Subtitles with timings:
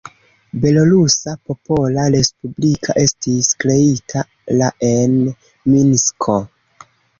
[0.61, 4.25] Belorusa Popola Respublika estis kreita
[4.63, 6.41] la en Minsko.